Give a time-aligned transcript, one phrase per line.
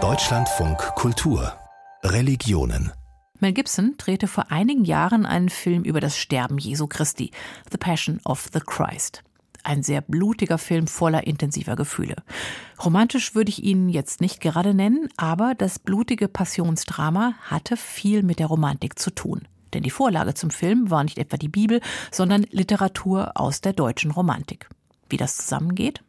[0.00, 1.52] Deutschlandfunk Kultur
[2.04, 2.92] Religionen
[3.40, 7.32] Mel Gibson drehte vor einigen Jahren einen Film über das Sterben Jesu Christi,
[7.72, 9.24] The Passion of the Christ.
[9.64, 12.14] Ein sehr blutiger Film voller intensiver Gefühle.
[12.84, 18.38] Romantisch würde ich ihn jetzt nicht gerade nennen, aber das blutige Passionsdrama hatte viel mit
[18.38, 19.48] der Romantik zu tun.
[19.74, 21.80] Denn die Vorlage zum Film war nicht etwa die Bibel,
[22.12, 24.68] sondern Literatur aus der deutschen Romantik.
[25.08, 26.04] Wie das zusammengeht?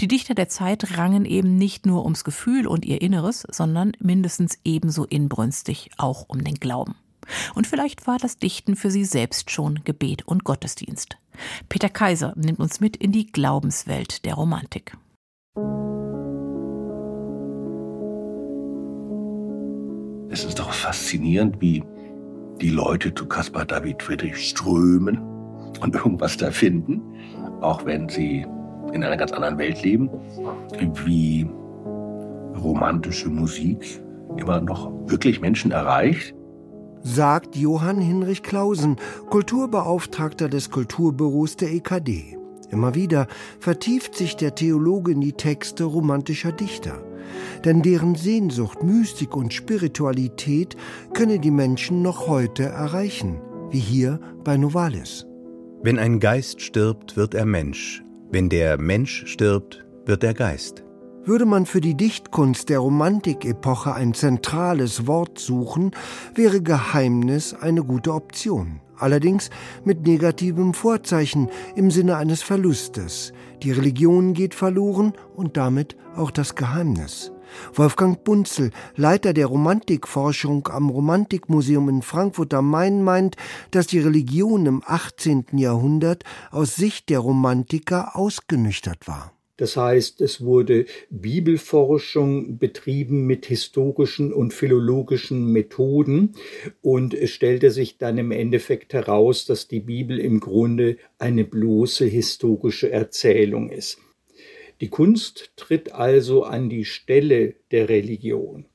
[0.00, 4.58] Die Dichter der Zeit rangen eben nicht nur ums Gefühl und ihr Inneres, sondern mindestens
[4.64, 6.94] ebenso inbrünstig auch um den Glauben.
[7.54, 11.18] Und vielleicht war das Dichten für sie selbst schon Gebet und Gottesdienst.
[11.68, 14.96] Peter Kaiser nimmt uns mit in die Glaubenswelt der Romantik.
[20.30, 21.82] Es ist doch faszinierend, wie
[22.60, 25.18] die Leute zu Caspar David Friedrich strömen
[25.80, 27.00] und irgendwas da finden,
[27.60, 28.46] auch wenn sie
[28.92, 30.10] in einer ganz anderen Welt leben,
[31.04, 31.48] wie
[32.56, 34.00] romantische Musik
[34.36, 36.34] immer noch wirklich Menschen erreicht.
[37.02, 38.96] Sagt Johann Hinrich Klausen,
[39.30, 42.36] Kulturbeauftragter des Kulturbüros der EKD.
[42.70, 43.28] Immer wieder
[43.60, 47.02] vertieft sich der Theologe in die Texte romantischer Dichter.
[47.64, 50.76] Denn deren Sehnsucht, Mystik und Spiritualität
[51.14, 55.26] könne die Menschen noch heute erreichen, wie hier bei Novalis.
[55.82, 58.02] Wenn ein Geist stirbt, wird er Mensch.
[58.30, 60.84] Wenn der Mensch stirbt, wird der Geist.
[61.24, 65.92] Würde man für die Dichtkunst der Romantikepoche ein zentrales Wort suchen,
[66.34, 68.80] wäre Geheimnis eine gute Option.
[68.98, 69.48] Allerdings
[69.84, 73.32] mit negativem Vorzeichen im Sinne eines Verlustes.
[73.62, 77.32] Die Religion geht verloren und damit auch das Geheimnis.
[77.74, 83.36] Wolfgang Bunzel, Leiter der Romantikforschung am Romantikmuseum in Frankfurt am Main, meint,
[83.70, 85.46] dass die Religion im 18.
[85.52, 89.32] Jahrhundert aus Sicht der Romantiker ausgenüchtert war.
[89.58, 96.34] Das heißt, es wurde Bibelforschung betrieben mit historischen und philologischen Methoden
[96.80, 102.04] und es stellte sich dann im Endeffekt heraus, dass die Bibel im Grunde eine bloße
[102.04, 103.98] historische Erzählung ist.
[104.80, 108.66] Die Kunst tritt also an die Stelle der Religion.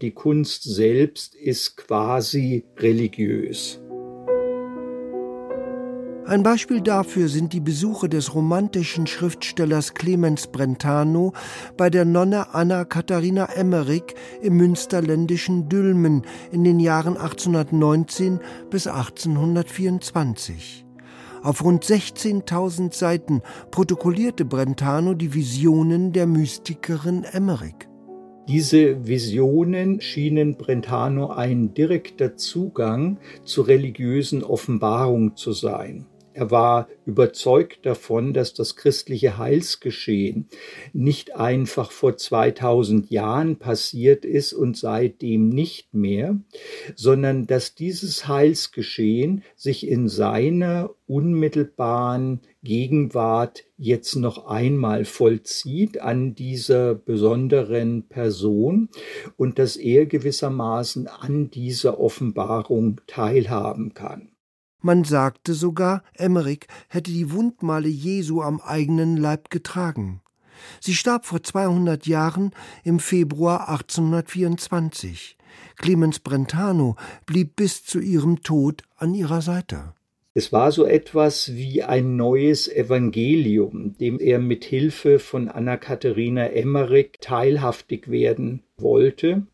[0.00, 3.80] Die Kunst selbst ist quasi religiös.
[6.24, 11.32] Ein Beispiel dafür sind die Besuche des romantischen Schriftstellers Clemens Brentano
[11.76, 18.38] bei der Nonne Anna Katharina Emmerich im münsterländischen Dülmen in den Jahren 1819
[18.70, 20.86] bis 1824.
[21.42, 27.88] Auf rund 16.000 Seiten protokollierte Brentano die Visionen der Mystikerin Emmerich.
[28.48, 36.06] Diese Visionen schienen Brentano ein direkter Zugang zur religiösen Offenbarung zu sein.
[36.32, 40.48] Er war überzeugt davon, dass das christliche Heilsgeschehen
[40.92, 46.38] nicht einfach vor 2000 Jahren passiert ist und seitdem nicht mehr,
[46.94, 56.94] sondern dass dieses Heilsgeschehen sich in seiner unmittelbaren Gegenwart jetzt noch einmal vollzieht an dieser
[56.94, 58.88] besonderen Person
[59.36, 64.29] und dass er gewissermaßen an dieser Offenbarung teilhaben kann.
[64.82, 70.22] Man sagte sogar, Emmerich hätte die Wundmale Jesu am eigenen Leib getragen.
[70.80, 72.52] Sie starb vor 200 Jahren
[72.84, 75.36] im Februar 1824.
[75.76, 76.96] Clemens Brentano
[77.26, 79.94] blieb bis zu ihrem Tod an ihrer Seite.
[80.32, 87.18] Es war so etwas wie ein neues Evangelium, dem er mit Hilfe von Anna-Katharina Emmerich
[87.20, 89.46] teilhaftig werden wollte.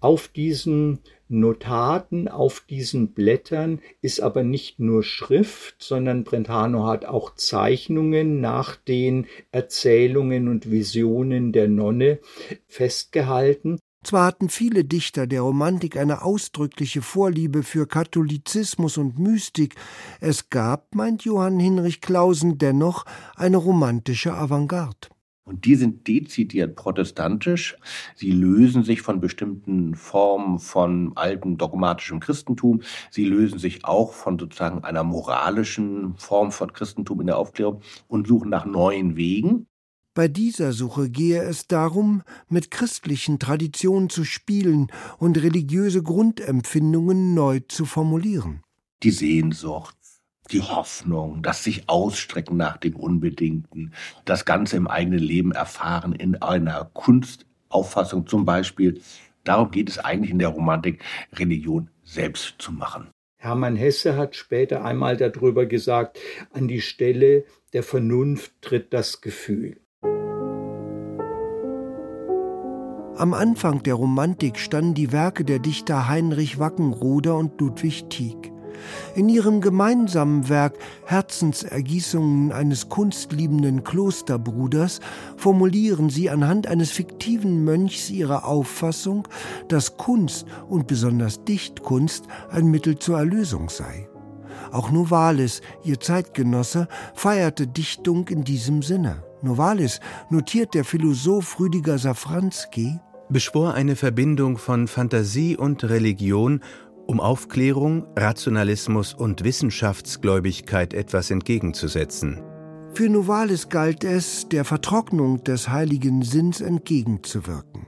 [0.00, 7.34] Auf diesen Notaten auf diesen Blättern ist aber nicht nur Schrift, sondern Brentano hat auch
[7.34, 12.20] Zeichnungen nach den Erzählungen und Visionen der Nonne
[12.66, 13.78] festgehalten.
[14.04, 19.74] Zwar hatten viele Dichter der Romantik eine ausdrückliche Vorliebe für Katholizismus und Mystik,
[20.20, 23.04] es gab, meint Johann Hinrich Clausen, dennoch
[23.36, 25.08] eine romantische Avantgarde.
[25.48, 27.76] Und die sind dezidiert protestantisch.
[28.14, 32.82] Sie lösen sich von bestimmten Formen von altem dogmatischem Christentum.
[33.10, 38.28] Sie lösen sich auch von sozusagen einer moralischen Form von Christentum in der Aufklärung und
[38.28, 39.66] suchen nach neuen Wegen.
[40.12, 47.60] Bei dieser Suche gehe es darum, mit christlichen Traditionen zu spielen und religiöse Grundempfindungen neu
[47.68, 48.62] zu formulieren.
[49.04, 49.96] Die Sehnsucht,
[50.52, 53.92] die Hoffnung, das sich ausstrecken nach dem Unbedingten,
[54.24, 59.00] das Ganze im eigenen Leben erfahren in einer Kunstauffassung zum Beispiel.
[59.44, 61.02] Darum geht es eigentlich in der Romantik,
[61.34, 63.08] Religion selbst zu machen.
[63.40, 66.18] Hermann Hesse hat später einmal darüber gesagt,
[66.52, 69.80] an die Stelle der Vernunft tritt das Gefühl.
[73.16, 78.52] Am Anfang der Romantik standen die Werke der Dichter Heinrich Wackenroder und Ludwig Tieck.
[79.14, 80.74] In ihrem gemeinsamen Werk
[81.06, 85.00] Herzensergießungen eines kunstliebenden Klosterbruders
[85.36, 89.26] formulieren sie anhand eines fiktiven Mönchs ihre Auffassung,
[89.68, 94.08] dass Kunst und besonders Dichtkunst ein Mittel zur Erlösung sei.
[94.70, 99.22] Auch Novalis, ihr Zeitgenosse, feierte Dichtung in diesem Sinne.
[99.42, 100.00] Novalis,
[100.30, 102.98] notiert der Philosoph Rüdiger Safranski,
[103.28, 106.60] beschwor eine Verbindung von Fantasie und Religion
[107.08, 112.42] um Aufklärung, Rationalismus und Wissenschaftsgläubigkeit etwas entgegenzusetzen.
[112.92, 117.86] Für Novalis galt es, der Vertrocknung des heiligen Sinns entgegenzuwirken.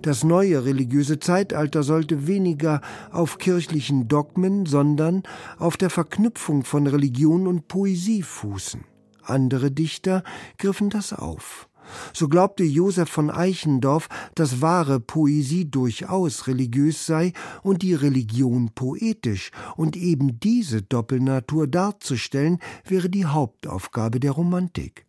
[0.00, 2.80] Das neue religiöse Zeitalter sollte weniger
[3.12, 5.24] auf kirchlichen Dogmen, sondern
[5.58, 8.84] auf der Verknüpfung von Religion und Poesie fußen.
[9.22, 10.22] Andere Dichter
[10.56, 11.68] griffen das auf.
[12.12, 17.32] So glaubte Josef von Eichendorff, dass wahre Poesie durchaus religiös sei
[17.62, 25.06] und die Religion poetisch, und eben diese Doppelnatur darzustellen, wäre die Hauptaufgabe der Romantik.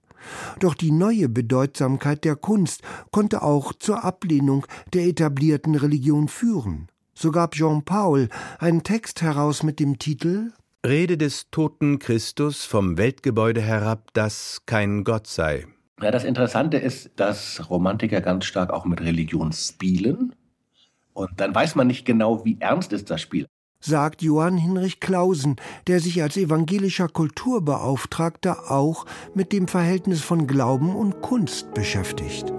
[0.59, 2.81] Doch die neue Bedeutsamkeit der Kunst
[3.11, 6.87] konnte auch zur Ablehnung der etablierten Religion führen.
[7.13, 8.29] So gab Jean Paul
[8.59, 10.51] einen Text heraus mit dem Titel
[10.85, 15.65] Rede des toten Christus vom Weltgebäude herab, das kein Gott sei.
[16.01, 20.35] Ja, das Interessante ist, dass Romantiker ganz stark auch mit Religion spielen.
[21.13, 23.47] Und dann weiß man nicht genau, wie ernst ist das Spiel.
[23.79, 25.55] Sagt Johann Hinrich Clausen,
[25.87, 32.51] der sich als evangelischer Kulturbeauftragter auch mit dem Verhältnis von Glauben und Kunst beschäftigt.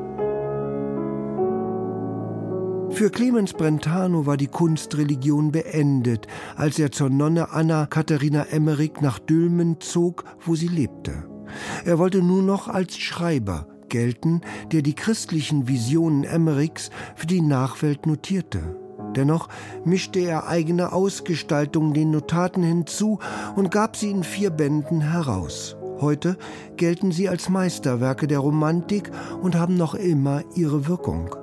[2.90, 9.18] Für Clemens Brentano war die Kunstreligion beendet, als er zur Nonne Anna Katharina Emmerich nach
[9.18, 11.35] Dülmen zog, wo sie lebte.
[11.84, 14.40] Er wollte nur noch als Schreiber gelten,
[14.72, 18.76] der die christlichen Visionen Emmerichs für die Nachwelt notierte.
[19.14, 19.48] Dennoch
[19.84, 23.18] mischte er eigene Ausgestaltungen den Notaten hinzu
[23.54, 25.76] und gab sie in vier Bänden heraus.
[26.00, 26.36] Heute
[26.76, 29.10] gelten sie als Meisterwerke der Romantik
[29.40, 31.34] und haben noch immer ihre Wirkung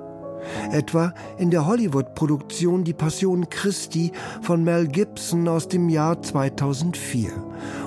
[0.72, 4.12] etwa in der Hollywood-Produktion Die Passion Christi
[4.42, 7.30] von Mel Gibson aus dem Jahr 2004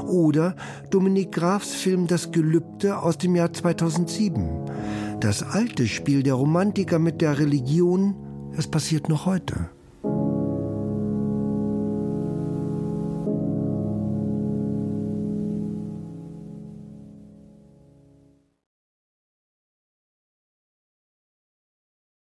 [0.08, 0.56] oder
[0.90, 4.48] Dominik Grafs Film Das Gelübde aus dem Jahr 2007.
[5.20, 8.16] Das alte Spiel der Romantiker mit der Religion,
[8.56, 9.77] es passiert noch heute.